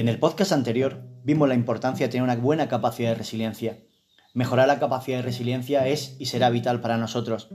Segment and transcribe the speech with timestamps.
[0.00, 3.80] En el podcast anterior vimos la importancia de tener una buena capacidad de resiliencia.
[4.32, 7.50] Mejorar la capacidad de resiliencia es y será vital para nosotros.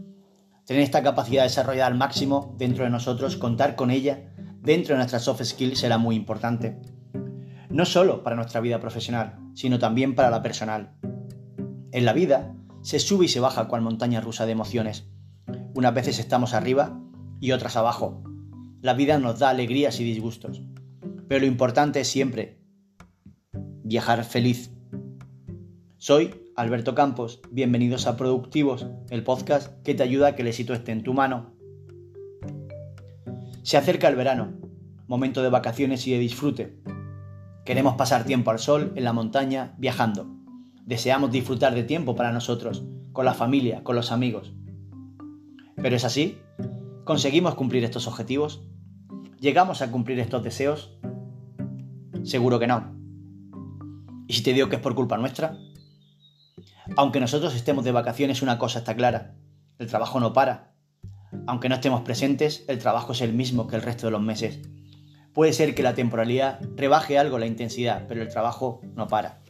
[0.64, 4.32] Tener esta capacidad desarrollada al máximo dentro de nosotros, contar con ella
[4.62, 6.80] dentro de nuestras soft skills será muy importante.
[7.72, 10.92] No solo para nuestra vida profesional, sino también para la personal.
[11.92, 15.08] En la vida se sube y se baja cual montaña rusa de emociones.
[15.74, 16.96] Unas veces estamos arriba
[17.42, 18.22] y otras abajo.
[18.82, 20.62] La vida nos da alegrías y disgustos.
[21.28, 22.60] Pero lo importante es siempre
[23.84, 24.72] viajar feliz.
[25.98, 30.74] Soy Alberto Campos, bienvenidos a Productivos, el podcast que te ayuda a que el éxito
[30.74, 31.56] esté en tu mano.
[33.64, 34.54] Se acerca el verano,
[35.08, 36.78] momento de vacaciones y de disfrute.
[37.66, 40.28] Queremos pasar tiempo al sol, en la montaña, viajando.
[40.86, 44.54] Deseamos disfrutar de tiempo para nosotros, con la familia, con los amigos.
[45.76, 46.38] ¿Pero es así?
[47.04, 48.68] ¿Conseguimos cumplir estos objetivos?
[49.40, 51.00] ¿Llegamos a cumplir estos deseos?
[52.26, 52.96] Seguro que no.
[54.28, 55.58] ¿Y si te digo que es por culpa nuestra?
[56.98, 59.36] Aunque nosotros estemos de vacaciones, una cosa está clara.
[59.78, 60.74] El trabajo no para.
[61.46, 64.60] Aunque no estemos presentes, el trabajo es el mismo que el resto de los meses.
[65.34, 69.44] Puede ser que la temporalidad rebaje algo la intensidad, pero el trabajo no para.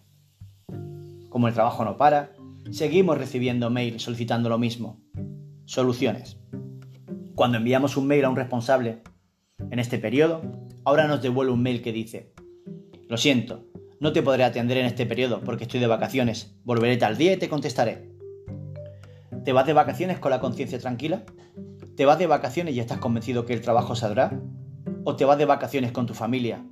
[1.30, 2.34] Como el trabajo no para,
[2.72, 5.00] seguimos recibiendo mail solicitando lo mismo.
[5.64, 6.38] Soluciones.
[7.36, 9.02] Cuando enviamos un mail a un responsable,
[9.72, 10.42] en este periodo,
[10.84, 12.34] ahora nos devuelve un mail que dice,
[13.08, 13.66] lo siento,
[14.00, 16.56] no te podré atender en este periodo porque estoy de vacaciones.
[16.64, 18.10] Volveré tal día y te contestaré.
[19.44, 21.24] ¿Te vas de vacaciones con la conciencia tranquila?
[21.96, 24.40] ¿Te vas de vacaciones y estás convencido que el trabajo saldrá?
[25.04, 26.66] ¿O te vas de vacaciones con tu familia?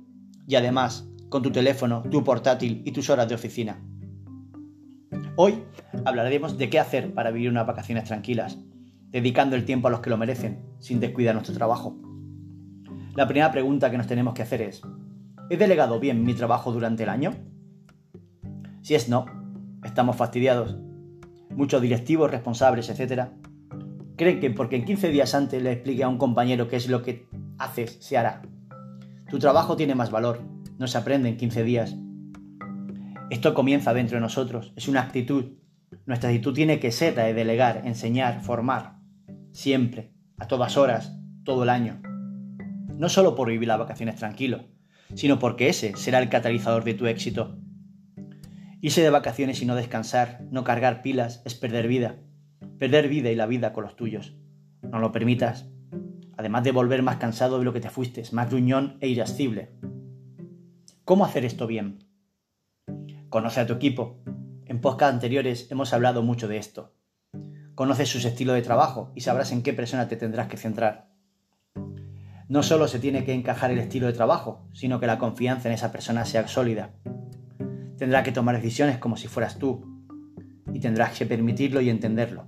[0.46, 3.80] Y además, con tu teléfono, tu portátil y tus horas de oficina.
[5.36, 5.62] Hoy
[6.04, 8.58] hablaremos de qué hacer para vivir unas vacaciones tranquilas,
[9.10, 11.96] dedicando el tiempo a los que lo merecen, sin descuidar nuestro trabajo.
[13.14, 14.82] La primera pregunta que nos tenemos que hacer es,
[15.50, 17.34] ¿He delegado bien mi trabajo durante el año?
[18.80, 19.26] Si es no,
[19.84, 20.76] estamos fastidiados.
[21.50, 23.28] Muchos directivos, responsables, etc.,
[24.16, 27.02] creen que porque en 15 días antes le explique a un compañero qué es lo
[27.02, 27.28] que
[27.58, 28.40] haces, se hará.
[29.28, 30.40] Tu trabajo tiene más valor,
[30.78, 31.94] no se aprende en 15 días.
[33.28, 35.56] Esto comienza dentro de nosotros, es una actitud.
[36.06, 38.98] Nuestra actitud tiene que ser de delegar, enseñar, formar,
[39.52, 42.00] siempre, a todas horas, todo el año.
[42.96, 44.73] No solo por vivir las vacaciones tranquilo,
[45.14, 47.58] sino porque ese será el catalizador de tu éxito.
[48.80, 52.16] Irse de vacaciones y no descansar, no cargar pilas, es perder vida.
[52.78, 54.36] Perder vida y la vida con los tuyos.
[54.82, 55.70] No lo permitas.
[56.36, 59.70] Además de volver más cansado de lo que te fuiste, más gruñón e irascible.
[61.04, 62.04] ¿Cómo hacer esto bien?
[63.30, 64.22] Conoce a tu equipo.
[64.66, 66.94] En podcast anteriores hemos hablado mucho de esto.
[67.74, 71.13] Conoce sus estilos de trabajo y sabrás en qué persona te tendrás que centrar.
[72.54, 75.74] No solo se tiene que encajar el estilo de trabajo, sino que la confianza en
[75.74, 76.92] esa persona sea sólida.
[77.98, 79.84] Tendrá que tomar decisiones como si fueras tú,
[80.72, 82.46] y tendrás que permitirlo y entenderlo.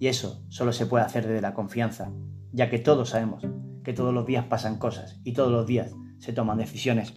[0.00, 2.12] Y eso solo se puede hacer desde la confianza,
[2.52, 3.42] ya que todos sabemos
[3.84, 7.14] que todos los días pasan cosas y todos los días se toman decisiones.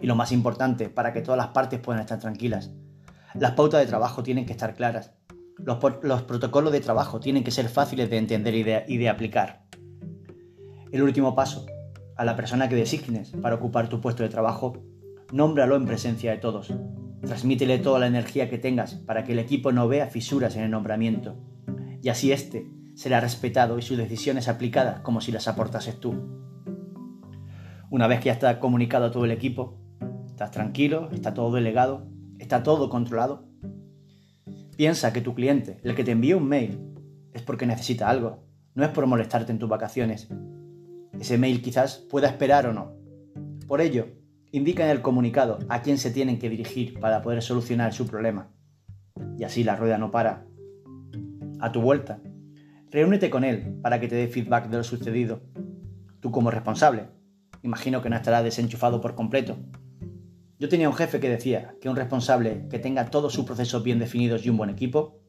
[0.00, 2.72] Y lo más importante, para que todas las partes puedan estar tranquilas,
[3.36, 5.14] las pautas de trabajo tienen que estar claras.
[5.56, 5.78] Los,
[6.24, 8.56] protocolos de trabajo tienen que ser fáciles de entender
[8.88, 9.65] y de aplicar.
[10.92, 11.66] El último paso,
[12.16, 14.84] a la persona que designes para ocupar tu puesto de trabajo,
[15.32, 16.72] nómbralo en presencia de todos.
[17.22, 20.70] Transmítele toda la energía que tengas para que el equipo no vea fisuras en el
[20.70, 21.36] nombramiento.
[22.02, 26.14] Y así éste será respetado y sus decisiones aplicadas como si las aportases tú.
[27.90, 29.78] Una vez que ya está comunicado a todo el equipo,
[30.26, 32.06] estás tranquilo, está todo delegado,
[32.38, 33.48] está todo controlado.
[34.76, 36.80] Piensa que tu cliente, el que te envía un mail,
[37.32, 40.28] es porque necesita algo, no es por molestarte en tus vacaciones,
[41.20, 42.96] ese mail quizás pueda esperar o no.
[43.66, 44.08] Por ello,
[44.52, 48.50] indica en el comunicado a quién se tienen que dirigir para poder solucionar su problema.
[49.38, 50.46] Y así la rueda no para.
[51.60, 52.20] A tu vuelta,
[52.90, 55.42] reúnete con él para que te dé feedback de lo sucedido.
[56.20, 57.08] Tú como responsable,
[57.62, 59.56] imagino que no estarás desenchufado por completo.
[60.58, 63.98] Yo tenía un jefe que decía que un responsable que tenga todos sus procesos bien
[63.98, 65.20] definidos y un buen equipo,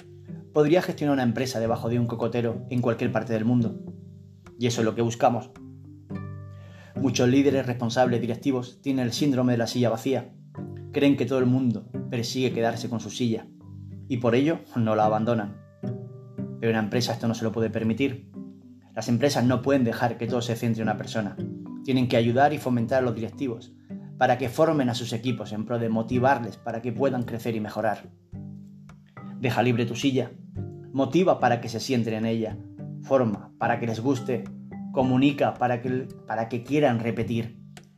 [0.53, 3.79] podría gestionar una empresa debajo de un cocotero en cualquier parte del mundo.
[4.57, 5.51] Y eso es lo que buscamos.
[7.01, 10.33] Muchos líderes responsables directivos tienen el síndrome de la silla vacía.
[10.91, 13.47] Creen que todo el mundo persigue quedarse con su silla
[14.07, 15.57] y por ello no la abandonan.
[16.59, 18.31] Pero una empresa esto no se lo puede permitir.
[18.95, 21.37] Las empresas no pueden dejar que todo se centre en una persona.
[21.83, 23.73] Tienen que ayudar y fomentar a los directivos
[24.17, 27.59] para que formen a sus equipos en pro de motivarles para que puedan crecer y
[27.59, 28.09] mejorar.
[29.39, 30.31] Deja libre tu silla.
[30.91, 32.57] Motiva para que se sienten en ella.
[33.03, 34.45] Forma para que les guste
[34.97, 37.55] comunica para que, para que quieran repetir.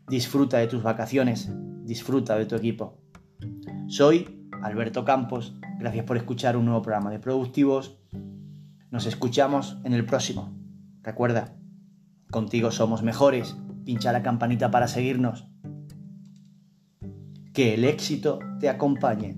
[0.09, 1.49] Disfruta de tus vacaciones,
[1.85, 2.99] disfruta de tu equipo.
[3.87, 7.97] Soy Alberto Campos, gracias por escuchar un nuevo programa de Productivos.
[8.91, 10.53] Nos escuchamos en el próximo.
[11.01, 11.55] Recuerda,
[12.31, 13.55] contigo somos mejores.
[13.85, 15.47] Pincha la campanita para seguirnos.
[17.53, 19.37] Que el éxito te acompañe.